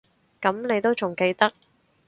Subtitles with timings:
[0.41, 1.53] 噉你都仲記得